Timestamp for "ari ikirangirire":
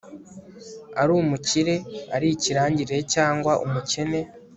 2.15-2.97